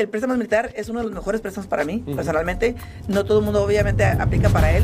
el 0.00 0.08
préstamo 0.08 0.34
militar 0.36 0.72
es 0.76 0.88
uno 0.88 1.00
de 1.00 1.04
los 1.06 1.14
mejores 1.14 1.40
préstamos 1.40 1.66
para 1.68 1.84
mí, 1.84 2.02
personalmente. 2.16 2.74
No 3.08 3.24
todo 3.24 3.38
el 3.40 3.44
mundo 3.44 3.62
obviamente 3.62 4.04
aplica 4.04 4.48
para 4.48 4.72
él. 4.72 4.82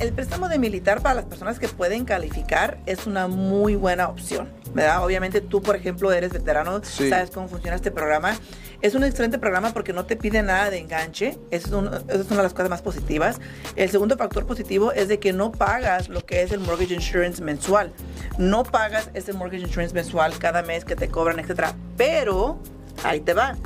El 0.00 0.12
préstamo 0.12 0.48
de 0.48 0.58
militar 0.58 1.00
para 1.00 1.14
las 1.14 1.24
personas 1.26 1.58
que 1.60 1.68
pueden 1.68 2.04
calificar 2.04 2.78
es 2.86 3.06
una 3.06 3.28
muy 3.28 3.76
buena 3.76 4.08
opción, 4.08 4.48
¿verdad? 4.74 5.04
Obviamente 5.04 5.40
tú, 5.40 5.62
por 5.62 5.76
ejemplo, 5.76 6.10
eres 6.12 6.32
veterano, 6.32 6.80
Sí. 6.82 7.08
sabes 7.08 7.30
cómo 7.30 7.46
funciona 7.46 7.76
este 7.76 7.92
programa. 7.92 8.34
Es 8.80 8.96
un 8.96 9.04
excelente 9.04 9.38
programa 9.38 9.72
porque 9.72 9.92
no 9.92 10.04
te 10.06 10.16
pide 10.16 10.42
nada 10.42 10.70
de 10.70 10.78
enganche. 10.78 11.38
Es, 11.52 11.66
un- 11.66 11.86
eso 11.86 12.02
es 12.20 12.26
una 12.26 12.38
de 12.38 12.42
las 12.42 12.52
cosas 12.52 12.68
más 12.68 12.82
positivas. 12.82 13.40
El 13.76 13.90
segundo 13.90 14.16
factor 14.16 14.44
positivo 14.44 14.90
es 14.90 15.06
de 15.06 15.20
que 15.20 15.32
no 15.32 15.52
pagas 15.52 16.08
lo 16.08 16.24
que 16.26 16.42
es 16.42 16.50
el 16.50 16.58
mortgage 16.58 16.94
insurance 16.94 17.40
mensual. 17.40 17.92
No 18.38 18.64
pagas 18.64 19.08
ese 19.14 19.32
mortgage 19.34 19.62
insurance 19.62 19.94
mensual 19.94 20.36
cada 20.38 20.62
mes 20.64 20.84
que 20.84 20.96
te 20.96 21.06
cobran, 21.08 21.38
etcétera. 21.38 21.74
Pero, 21.96 22.58
ahí 23.04 23.20
te 23.20 23.34
va. 23.34 23.56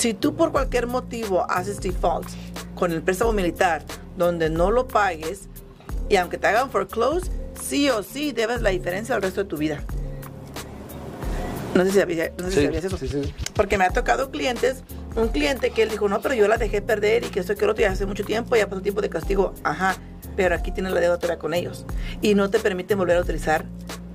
Si 0.00 0.14
tú 0.14 0.34
por 0.34 0.50
cualquier 0.50 0.86
motivo 0.86 1.44
haces 1.50 1.78
default 1.78 2.26
con 2.74 2.90
el 2.90 3.02
préstamo 3.02 3.34
militar 3.34 3.82
donde 4.16 4.48
no 4.48 4.70
lo 4.70 4.88
pagues 4.88 5.42
y 6.08 6.16
aunque 6.16 6.38
te 6.38 6.46
hagan 6.46 6.70
foreclose, 6.70 7.30
sí 7.60 7.90
o 7.90 8.02
sí 8.02 8.32
debes 8.32 8.62
la 8.62 8.70
diferencia 8.70 9.14
al 9.14 9.20
resto 9.20 9.42
de 9.42 9.48
tu 9.50 9.58
vida. 9.58 9.82
No 11.74 11.84
sé 11.84 11.92
si 11.92 11.98
sabías, 11.98 12.30
no 12.38 12.46
sé 12.46 12.50
si 12.52 12.66
Sí, 12.80 12.86
eso. 12.86 12.96
sí, 12.96 13.08
sí. 13.08 13.34
Porque 13.54 13.76
me 13.76 13.84
ha 13.84 13.90
tocado 13.90 14.30
clientes, 14.30 14.84
un 15.16 15.28
cliente 15.28 15.68
que 15.70 15.82
él 15.82 15.90
dijo, 15.90 16.08
no, 16.08 16.22
pero 16.22 16.34
yo 16.34 16.48
la 16.48 16.56
dejé 16.56 16.80
perder 16.80 17.24
y 17.24 17.28
que 17.28 17.40
esto 17.40 17.54
que 17.54 17.66
lo 17.66 17.72
otro 17.72 17.82
ya 17.82 17.92
hace 17.92 18.06
mucho 18.06 18.24
tiempo, 18.24 18.56
ya 18.56 18.70
pasó 18.70 18.80
tiempo 18.80 19.02
de 19.02 19.10
castigo. 19.10 19.52
Ajá, 19.64 19.96
pero 20.34 20.54
aquí 20.54 20.72
tienes 20.72 20.94
la 20.94 21.00
deuda 21.00 21.18
con 21.38 21.52
ellos. 21.52 21.84
Y 22.22 22.34
no 22.34 22.48
te 22.48 22.58
permiten 22.58 22.96
volver 22.96 23.18
a 23.18 23.20
utilizar 23.20 23.66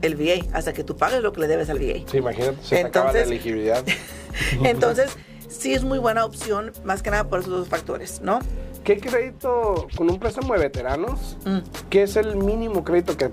el 0.01 0.15
VA 0.15 0.43
hasta 0.51 0.73
que 0.73 0.83
tú 0.83 0.97
pagues 0.97 1.21
lo 1.21 1.31
que 1.31 1.41
le 1.41 1.47
debes 1.47 1.69
al 1.69 1.77
VA. 1.77 2.03
Sí, 2.09 2.17
imagínate, 2.17 2.57
se 2.63 2.75
te 2.77 2.81
acaba 2.81 3.13
la 3.13 3.19
Entonces- 3.19 3.27
elegibilidad. 3.31 3.83
Entonces, 4.63 5.11
sí 5.47 5.73
es 5.73 5.83
muy 5.83 5.99
buena 5.99 6.25
opción, 6.25 6.71
más 6.83 7.01
que 7.01 7.11
nada 7.11 7.27
por 7.27 7.39
esos 7.39 7.51
dos 7.51 7.67
factores, 7.67 8.21
¿no? 8.21 8.39
¿Qué 8.83 8.99
crédito 8.99 9.87
con 9.97 10.11
un 10.11 10.19
préstamo 10.19 10.53
de 10.53 10.59
veteranos? 10.59 11.37
Mm. 11.43 11.57
¿Qué 11.89 12.03
es 12.03 12.15
el 12.17 12.35
mínimo 12.35 12.83
crédito 12.83 13.17
que 13.17 13.31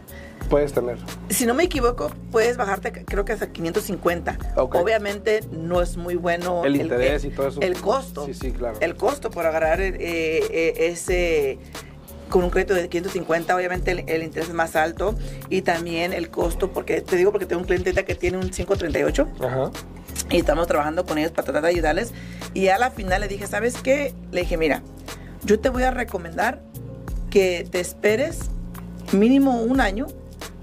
puedes 0.49 0.73
tener? 0.73 0.97
Si 1.29 1.45
no 1.45 1.53
me 1.53 1.65
equivoco, 1.65 2.11
puedes 2.31 2.57
bajarte, 2.57 3.05
creo 3.05 3.27
que 3.27 3.33
hasta 3.33 3.53
550. 3.53 4.39
Ok. 4.57 4.77
Obviamente 4.77 5.41
no 5.53 5.83
es 5.83 5.99
muy 5.99 6.15
bueno 6.15 6.65
El 6.65 6.77
interés 6.77 7.27
y 7.27 7.29
todo 7.29 7.49
eso. 7.49 7.61
El 7.61 7.79
costo. 7.79 8.25
Sí, 8.25 8.33
sí, 8.33 8.53
claro. 8.53 8.79
El 8.81 8.97
costo 8.97 9.31
por 9.31 9.45
agarrar 9.45 9.83
eh, 9.83 9.93
eh, 10.01 10.75
ese 10.79 11.59
con 12.31 12.43
un 12.45 12.49
crédito 12.49 12.73
de 12.73 12.89
550, 12.89 13.55
obviamente 13.55 13.91
el, 13.91 14.05
el 14.09 14.23
interés 14.23 14.49
es 14.49 14.55
más 14.55 14.75
alto 14.75 15.15
y 15.51 15.61
también 15.61 16.15
el 16.15 16.31
costo, 16.31 16.73
porque 16.73 17.03
te 17.03 17.17
digo 17.17 17.31
porque 17.31 17.45
tengo 17.45 17.61
un 17.61 17.67
cliente 17.67 17.93
que 17.93 18.15
tiene 18.15 18.39
un 18.39 18.49
538 18.49 19.29
Ajá. 19.39 19.71
Y 20.31 20.39
estamos 20.39 20.67
trabajando 20.67 21.05
con 21.05 21.19
ellos 21.19 21.31
para 21.31 21.45
tratar 21.45 21.63
de 21.63 21.69
ayudarles. 21.69 22.13
Y 22.55 22.69
a 22.69 22.79
la 22.79 22.91
final 22.91 23.21
le 23.21 23.29
dije, 23.29 23.47
¿sabes 23.47 23.77
qué? 23.83 24.15
Le 24.31 24.41
dije, 24.41 24.57
mira, 24.57 24.83
yo 25.45 25.61
te 25.61 25.69
voy 25.69 25.83
a 25.83 25.91
recomendar 25.91 26.63
que 27.31 27.67
te 27.71 27.81
esperes 27.81 28.51
mínimo 29.13 29.63
un 29.63 29.81
año, 29.81 30.07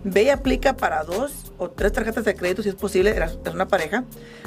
ve 0.03 0.23
y 0.23 0.29
aplica 0.29 0.77
para 0.77 1.03
dos 1.03 1.51
o 1.57 1.69
tres 1.69 1.91
tarjetas 1.91 2.25
de 2.25 2.35
crédito 2.35 2.63
si 2.63 2.69
es 2.69 2.75
posible, 2.75 3.09
eras 3.11 3.37
eras 3.41 3.53
una 3.53 3.67
pareja. 3.67 4.03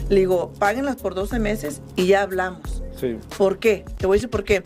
Le 0.09 0.21
digo, 0.21 0.53
páguenlas 0.59 0.97
por 0.97 1.15
12 1.15 1.39
meses 1.39 1.81
y 1.97 2.07
ya 2.07 2.23
hablamos. 2.23 2.83
Sí. 2.99 3.19
¿Por 3.37 3.59
qué? 3.59 3.85
Te 3.99 4.07
voy 4.07 4.17
a 4.17 4.19
decir 4.19 4.31
por 4.31 4.45
qué. 4.45 4.63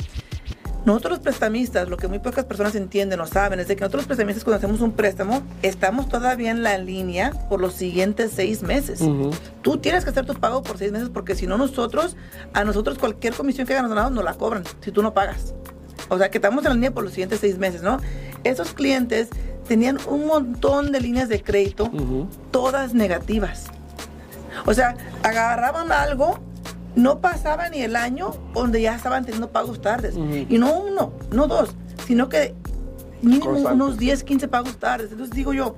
Nosotros 0.87 1.11
los 1.11 1.21
prestamistas, 1.21 1.89
lo 1.89 1.97
que 1.97 2.07
muy 2.07 2.21
pocas 2.21 2.45
personas 2.45 2.77
entienden 2.77 3.19
o 3.21 3.27
saben 3.27 3.59
es 3.59 3.67
de 3.67 3.75
que 3.75 3.81
nosotros 3.81 4.03
los 4.03 4.07
prestamistas 4.07 4.45
cuando 4.45 4.59
hacemos 4.59 4.81
un 4.81 4.93
préstamo, 4.93 5.43
estamos 5.63 6.09
todavía 6.09 6.53
en 6.53 6.63
la 6.63 6.79
línea 6.79 7.33
por 7.49 7.61
los 7.61 7.75
siguientes 7.75 8.31
seis 8.33 8.63
meses. 8.63 9.01
Ujú. 9.01 9.33
Tú 9.63 9.79
tienes 9.79 10.05
que 10.05 10.11
hacer 10.11 10.25
tu 10.25 10.35
pago 10.35 10.63
por 10.63 10.79
seis 10.79 10.93
meses 10.93 11.09
porque 11.13 11.35
si 11.35 11.49
no 11.49 11.59
nosotros, 11.59 12.17
a 12.55 12.63
nosotros 12.63 12.99
cualquier 12.99 13.35
comisión 13.35 13.67
que 13.67 13.75
hagan 13.75 13.89
ganado 13.89 14.11
nos 14.11 14.23
la 14.23 14.35
cobran 14.35 14.63
si 14.81 14.93
tú 14.93 15.03
no 15.03 15.13
pagas. 15.13 15.55
O 16.09 16.19
sea 16.19 16.31
que 16.31 16.39
estamos 16.39 16.65
en 16.65 16.69
la 16.69 16.75
línea 16.75 16.93
por 16.93 17.03
los 17.03 17.13
siguientes 17.13 17.41
seis 17.41 17.59
meses, 17.59 17.83
¿no? 17.83 17.99
Esos 18.45 18.73
clientes 18.73 19.29
tenían 19.67 19.99
un 20.09 20.27
montón 20.27 20.93
de 20.93 21.01
líneas 21.01 21.29
de 21.29 21.43
crédito, 21.43 21.87
Ujú. 21.87 22.29
todas 22.53 22.95
negativas. 22.95 23.65
O 24.67 24.73
sea, 24.73 24.97
agarraban 25.25 25.91
algo, 25.91 26.39
no 26.97 27.21
pasaba 27.21 27.69
ni 27.69 27.83
el 27.83 27.95
año 27.95 28.33
donde 28.55 28.81
ya 28.83 28.97
estaban 28.97 29.25
teniendo 29.25 29.51
pagos 29.53 29.81
tardes. 29.81 30.17
Ujú. 30.17 30.47
Y 30.49 30.59
no 30.59 30.81
uno, 30.81 31.13
no 31.31 31.47
dos, 31.47 31.75
sino 32.07 32.29
que 32.29 32.55
mínimo 33.23 33.51
unos 33.51 33.99
10, 33.99 34.25
15 34.25 34.49
pagos 34.49 34.79
tardes. 34.79 35.13
Entonces 35.13 35.35
digo 35.37 35.53
yo, 35.53 35.77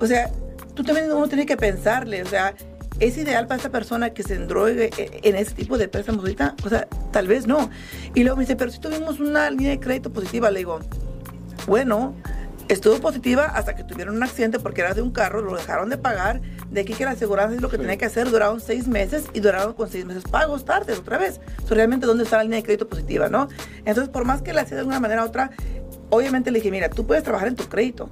o 0.00 0.06
sea, 0.06 0.30
tú 0.74 0.82
también 0.82 1.12
uno 1.12 1.28
tiene 1.28 1.46
que 1.46 1.56
pensarle, 1.56 2.22
o 2.22 2.26
sea, 2.26 2.54
¿es 2.98 3.16
ideal 3.18 3.46
para 3.46 3.56
esta 3.58 3.70
persona 3.70 4.10
que 4.10 4.22
se 4.22 4.34
endrogue 4.34 4.90
eh, 4.96 5.20
en 5.22 5.36
ese 5.36 5.54
tipo 5.54 5.76
de 5.78 5.88
préstamos 5.88 6.22
ahorita? 6.22 6.54
O 6.64 6.68
sea, 6.68 6.88
tal 7.12 7.28
vez 7.28 7.46
no. 7.46 7.70
Y 8.14 8.22
luego 8.22 8.36
me 8.36 8.42
dice, 8.42 8.56
pero 8.56 8.70
si 8.70 8.78
tuvimos 8.78 9.20
una 9.20 9.50
línea 9.50 9.70
de 9.70 9.80
crédito 9.80 10.12
positiva, 10.12 10.50
le 10.50 10.60
digo, 10.60 10.80
bueno, 11.66 12.14
estuvo 12.68 12.98
positiva 13.00 13.44
hasta 13.44 13.74
que 13.76 13.84
tuvieron 13.84 14.16
un 14.16 14.22
accidente 14.22 14.58
porque 14.58 14.80
era 14.80 14.94
de 14.94 15.02
un 15.02 15.10
carro, 15.10 15.40
lo 15.42 15.56
dejaron 15.56 15.88
de 15.88 15.98
pagar, 15.98 16.40
de 16.70 16.80
aquí 16.80 16.94
que 16.94 17.04
la 17.04 17.12
aseguranza 17.12 17.54
es 17.54 17.62
lo 17.62 17.68
que 17.68 17.76
Sí. 17.76 17.82
tenía 17.82 17.96
que 17.96 18.06
hacer, 18.06 18.30
duraron 18.30 18.60
seis 18.60 18.88
meses 18.88 19.24
y 19.32 19.40
duraron 19.40 19.74
con 19.74 19.88
seis 19.88 20.04
meses 20.04 20.24
pagos 20.24 20.64
tardes 20.64 20.98
otra 20.98 21.18
vez. 21.18 21.40
So, 21.68 21.74
realmente, 21.74 22.06
¿dónde 22.06 22.24
está 22.24 22.38
la 22.38 22.42
línea 22.44 22.58
de 22.58 22.62
crédito 22.64 22.88
positiva, 22.88 23.28
no? 23.28 23.48
Entonces, 23.84 24.08
por 24.08 24.24
más 24.24 24.42
que 24.42 24.52
la 24.52 24.62
hacía 24.62 24.76
de 24.78 24.84
una 24.84 25.00
manera 25.00 25.22
u 25.22 25.26
otra, 25.26 25.50
obviamente 26.10 26.50
le 26.50 26.58
dije, 26.58 26.70
mira, 26.70 26.88
tú 26.90 27.06
puedes 27.06 27.22
trabajar 27.22 27.48
en 27.48 27.56
tu 27.56 27.68
crédito, 27.68 28.10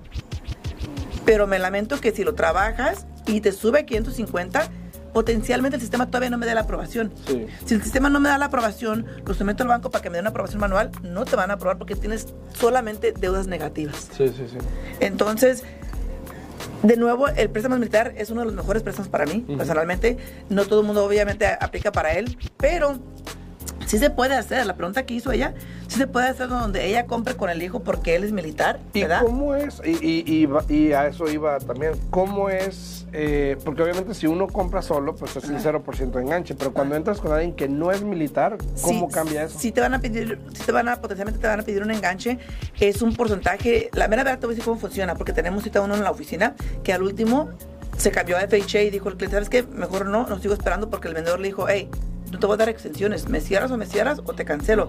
pero 1.25 1.47
me 1.47 1.59
lamento 1.59 2.01
que 2.01 2.13
si 2.13 2.23
lo 2.25 2.35
trabajas 2.35 3.07
y 3.27 3.41
te 3.41 3.53
sube 3.53 3.81
a 3.81 3.87
550, 3.87 4.69
potencialmente 5.15 5.77
el 5.77 5.81
sistema 5.81 6.07
todavía 6.07 6.29
no 6.29 6.37
me 6.37 6.45
da 6.45 6.55
la 6.55 6.63
aprobación. 6.63 7.13
Sí. 7.27 7.47
Si 7.65 7.75
el 7.75 7.83
sistema 7.83 8.11
no 8.11 8.21
me 8.21 8.29
da 8.29 8.37
la 8.37 8.47
aprobación, 8.47 9.07
lo 9.25 9.33
someto 9.33 9.63
al 9.63 9.71
banco 9.71 9.91
para 9.91 10.03
que 10.03 10.11
me 10.11 10.17
dé 10.17 10.21
una 10.21 10.31
aprobación 10.31 10.61
manual, 10.61 10.91
no 11.03 11.25
te 11.25 11.37
van 11.37 11.51
a 11.51 11.55
aprobar 11.55 11.79
porque 11.79 11.97
tienes 11.97 12.27
solamente 12.53 13.13
deudas 13.13 13.47
negativas. 13.47 14.11
Sí, 14.15 14.29
sí, 14.29 14.45
sí. 14.51 14.59
Entonces, 15.01 15.63
de 16.83 16.97
nuevo, 16.97 17.29
el 17.29 17.49
préstamo 17.49 17.79
militar 17.79 18.13
es 18.17 18.31
uno 18.31 18.41
de 18.41 18.47
los 18.47 18.55
mejores 18.55 18.83
préstamos 18.83 19.09
para 19.09 19.25
mí, 19.25 19.41
personalmente. 19.57 20.19
No 20.51 20.67
todo 20.67 20.81
el 20.81 20.87
mundo 20.87 21.05
obviamente 21.05 21.47
aplica 21.47 21.93
para 21.93 22.13
él, 22.13 22.37
pero 22.59 22.99
sí 23.95 23.99
se 24.01 24.11
puede 24.11 24.35
hacer. 24.35 24.67
La 24.67 24.75
pregunta 24.75 25.05
que 25.07 25.15
hizo 25.15 25.31
ella, 25.33 25.55
sí 25.89 25.97
se 25.99 26.07
puede 26.07 26.29
hacer 26.29 26.49
donde 26.49 26.87
ella 26.87 27.07
compre 27.07 27.37
con 27.37 27.51
el 27.51 27.63
hijo 27.63 27.81
porque 27.81 28.15
él 28.17 28.25
es 28.25 28.33
militar, 28.33 28.81
¿Y 28.93 29.03
¿verdad? 29.03 29.23
cómo 29.23 29.55
es? 29.55 29.81
Y, 29.85 29.91
y- 30.05 30.25
y 30.45 30.49
y 30.75 30.93
a 30.93 31.07
eso 31.07 31.29
iba 31.31 31.59
también. 31.59 31.93
¿Cómo 32.11 32.49
es? 32.51 33.07
eh, 33.17 33.57
porque 33.65 33.81
obviamente 33.83 34.13
si 34.13 34.27
uno 34.27 34.49
compra 34.49 34.83
solo, 34.83 35.15
pues 35.15 35.37
es 35.37 35.45
el 35.45 35.59
0% 35.61 36.11
de 36.19 36.23
enganche. 36.23 36.55
Pero 36.57 36.73
cuando 36.73 36.97
entras 36.97 37.21
con 37.21 37.31
alguien 37.33 37.55
que 37.55 37.69
no 37.69 37.93
es 37.93 38.03
militar, 38.03 38.59
¿cómo 38.83 39.07
Sí, 39.07 39.13
cambia 39.15 39.45
eso? 39.45 39.57
Si 39.59 39.71
te 39.71 39.81
van 39.81 39.95
a 39.95 40.01
pedir, 40.01 40.41
si 40.53 40.65
te 40.65 40.73
van 40.73 40.89
a, 40.89 40.97
potencialmente 41.01 41.41
te 41.41 41.47
van 41.47 41.61
a 41.61 41.63
pedir 41.63 41.83
un 41.83 41.93
enganche, 41.93 42.39
es 42.81 43.03
un 43.03 43.15
porcentaje, 43.15 43.89
la 43.93 44.09
mera 44.09 44.25
verdad 44.25 44.41
te 44.41 44.47
voy 44.47 44.55
a 44.55 44.57
decir 44.57 44.65
cómo 44.65 44.81
funciona, 44.81 45.15
porque 45.15 45.33
tenemos 45.33 45.63
cita 45.63 45.81
uno 45.81 45.95
en 45.95 46.03
la 46.03 46.11
oficina 46.11 46.55
que 46.83 46.93
al 46.93 47.03
último 47.05 47.51
se 47.97 48.11
cambió 48.11 48.37
a 48.37 48.41
FHA 48.41 48.83
y 48.83 48.91
dijo 48.91 49.09
el 49.09 49.17
cliente, 49.17 49.37
¿sabes 49.37 49.49
qué? 49.49 49.63
Mejor 49.63 50.07
no, 50.07 50.27
no 50.27 50.39
sigo 50.41 50.53
esperando 50.55 50.91
porque 50.91 51.07
el 51.07 51.15
vendedor 51.15 51.39
le 51.39 51.47
dijo, 51.47 51.67
hey, 51.69 51.89
no 52.35 52.39
te 52.41 52.47
voy 52.47 52.55
a 52.55 52.59
dar 52.59 52.69
extensiones, 52.69 53.29
me 53.29 53.41
cierras 53.41 53.71
o 53.71 53.77
me 53.77 53.87
cierras 53.87 54.19
o 54.25 54.33
te 54.35 54.45
cancelo. 54.45 54.89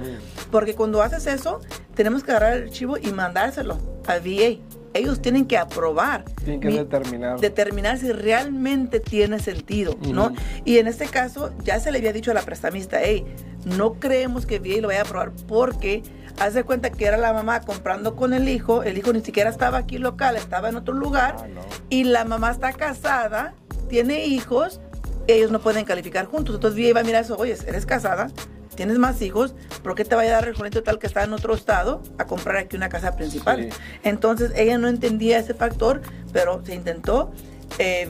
Porque 0.52 0.76
cuando 0.76 1.02
haces 1.02 1.26
eso, 1.28 1.62
tenemos 1.96 2.24
que 2.24 2.32
agarrar 2.32 2.58
el 2.58 2.64
archivo 2.64 2.98
y 2.98 3.08
mandárselo 3.12 3.78
al 4.08 4.20
VA. 4.22 4.60
Ellos 4.94 5.22
tienen 5.22 5.46
que 5.46 5.58
aprobar. 5.58 6.24
Tienen 6.24 6.62
que 6.62 6.68
Mi- 6.70 6.78
determinar. 6.78 7.40
determinar 7.40 7.98
si 7.98 8.12
realmente 8.14 9.00
tiene 9.02 9.40
sentido, 9.40 9.98
¿no? 10.14 10.28
Ujú. 10.28 10.36
Y 10.64 10.78
en 10.78 10.88
este 10.88 11.08
caso 11.08 11.52
ya 11.64 11.80
se 11.82 11.92
le 11.92 11.98
había 11.98 12.14
dicho 12.14 12.32
a 12.32 12.34
la 12.34 12.42
prestamista, 12.44 13.00
hey, 13.02 13.26
no 13.66 13.96
creemos 13.96 14.46
que 14.46 14.60
VA 14.60 14.80
lo 14.82 14.88
vaya 14.88 15.02
a 15.02 15.04
aprobar 15.04 15.32
porque 15.48 16.02
haz 16.40 16.54
de 16.54 16.64
cuenta 16.64 16.92
que 16.92 17.06
era 17.06 17.18
la 17.18 17.34
mamá 17.34 17.60
comprando 17.62 18.16
con 18.16 18.34
el 18.34 18.48
hijo, 18.48 18.84
el 18.84 18.98
hijo 18.98 19.12
ni 19.12 19.20
siquiera 19.22 19.50
estaba 19.50 19.80
aquí 19.80 19.98
local, 19.98 20.38
estaba 20.38 20.70
en 20.70 20.78
otro 20.78 20.94
lugar 20.94 21.36
Ah, 21.40 21.48
no. 21.48 21.62
y 21.90 22.06
la 22.06 22.24
mamá 22.24 22.52
está 22.52 22.72
casada, 22.72 23.54
tiene 23.90 24.26
hijos, 24.26 24.80
ellos 25.28 25.52
no 25.52 25.60
pueden 25.60 25.86
calificar 25.86 26.26
juntos. 26.26 26.56
Entonces 26.56 26.80
VA 26.80 26.90
iba 26.90 27.02
a 27.02 27.04
mirar 27.04 27.24
eso, 27.24 27.38
oye, 27.38 27.56
eres 27.68 27.86
casada, 27.86 28.30
tienes 28.76 28.98
más 28.98 29.22
hijos, 29.22 29.56
¿por 29.84 29.96
qué 29.96 30.06
te 30.06 30.16
vaya 30.16 30.32
a 30.32 30.34
dar 30.42 30.48
el 30.48 30.56
juventud 30.56 30.84
tal 30.84 31.00
que 31.00 31.08
está 31.08 31.24
en 31.24 31.34
otro 31.34 31.54
estado 31.54 32.02
a 32.18 32.26
comprar 32.26 32.58
aquí 32.58 32.76
una 32.76 32.90
casa 32.90 33.16
principal? 33.16 33.70
Sí. 33.72 33.78
Entonces 34.04 34.52
ella 34.56 34.78
no 34.78 34.88
entendía 34.88 35.40
ese 35.40 35.54
factor, 35.54 36.02
pero 36.32 36.64
se 36.64 36.76
intentó. 36.76 37.32
Eh, 37.80 38.08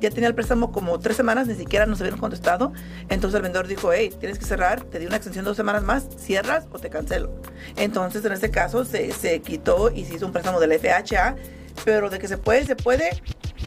ya 0.00 0.10
tenía 0.10 0.28
el 0.28 0.34
préstamo 0.34 0.72
como 0.72 0.98
tres 1.00 1.16
semanas, 1.16 1.46
ni 1.46 1.54
siquiera 1.54 1.86
nos 1.86 2.00
habían 2.00 2.18
contestado. 2.18 2.72
Entonces 3.08 3.36
el 3.36 3.42
vendedor 3.42 3.66
dijo, 3.66 3.92
hey, 3.92 4.10
tienes 4.18 4.38
que 4.38 4.44
cerrar, 4.44 4.84
te 4.84 4.98
di 4.98 5.06
una 5.06 5.16
extensión 5.16 5.44
de 5.44 5.50
dos 5.50 5.56
semanas 5.56 5.82
más, 5.82 6.06
cierras 6.16 6.66
o 6.70 6.78
te 6.78 6.90
cancelo. 6.90 7.30
Entonces 7.76 8.24
en 8.24 8.32
este 8.32 8.50
caso 8.50 8.84
se, 8.84 9.12
se 9.12 9.40
quitó 9.40 9.90
y 9.90 10.04
se 10.04 10.14
hizo 10.14 10.26
un 10.26 10.32
préstamo 10.32 10.60
del 10.60 10.78
FHA, 10.78 11.36
pero 11.84 12.10
de 12.10 12.18
que 12.18 12.28
se 12.28 12.38
puede, 12.38 12.64
se 12.64 12.76
puede, 12.76 13.10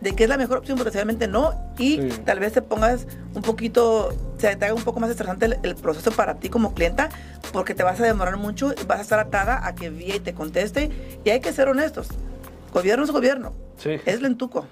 de 0.01 0.13
que 0.15 0.24
es 0.24 0.30
la 0.30 0.38
mejor 0.38 0.57
opción, 0.57 0.77
potencialmente 0.77 1.27
no, 1.27 1.53
y 1.77 1.98
Sí. 2.01 2.09
tal 2.25 2.39
vez 2.39 2.53
te 2.53 2.62
pongas 2.62 3.07
un 3.36 3.42
poquito, 3.42 4.09
se 4.38 4.56
te 4.56 4.65
haga 4.65 4.74
un 4.74 4.83
poco 4.83 5.00
más 5.00 5.09
estresante 5.09 5.45
el, 5.45 5.57
el 5.63 5.75
proceso 5.75 6.12
para 6.12 6.36
ti 6.36 6.50
como 6.50 6.74
clienta, 6.74 7.09
porque 7.53 7.74
te 7.75 7.83
vas 7.83 8.00
a 8.00 8.03
demorar 8.03 8.38
mucho, 8.38 8.74
vas 8.88 9.00
a 9.00 9.01
estar 9.03 9.19
atada 9.19 9.65
a 9.65 9.75
que 9.75 9.89
VA 9.89 10.21
te 10.24 10.33
conteste, 10.33 10.89
y 11.24 11.30
hay 11.30 11.39
que 11.39 11.53
ser 11.53 11.68
honestos, 11.69 12.07
gobierno 12.74 13.03
es 13.06 13.12
gobierno, 13.12 13.53
Sí. 13.77 14.00
es 14.06 14.21
lentuco. 14.21 14.65